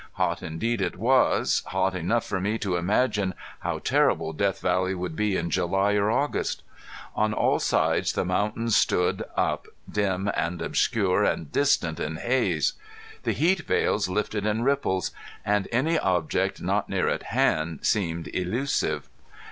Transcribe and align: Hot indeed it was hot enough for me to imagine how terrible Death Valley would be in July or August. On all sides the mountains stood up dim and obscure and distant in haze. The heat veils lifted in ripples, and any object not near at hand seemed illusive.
Hot 0.13 0.41
indeed 0.41 0.81
it 0.81 0.97
was 0.97 1.61
hot 1.67 1.93
enough 1.95 2.25
for 2.25 2.41
me 2.41 2.57
to 2.57 2.75
imagine 2.75 3.35
how 3.59 3.77
terrible 3.77 4.33
Death 4.33 4.59
Valley 4.61 4.95
would 4.95 5.15
be 5.15 5.37
in 5.37 5.51
July 5.51 5.93
or 5.93 6.09
August. 6.09 6.63
On 7.15 7.33
all 7.33 7.59
sides 7.59 8.11
the 8.13 8.25
mountains 8.25 8.75
stood 8.75 9.21
up 9.37 9.67
dim 9.87 10.27
and 10.35 10.59
obscure 10.59 11.23
and 11.23 11.51
distant 11.51 11.99
in 11.99 12.15
haze. 12.15 12.73
The 13.25 13.33
heat 13.33 13.59
veils 13.67 14.09
lifted 14.09 14.43
in 14.43 14.63
ripples, 14.63 15.11
and 15.45 15.67
any 15.71 15.99
object 15.99 16.63
not 16.63 16.89
near 16.89 17.07
at 17.07 17.21
hand 17.37 17.81
seemed 17.83 18.27
illusive. 18.33 19.07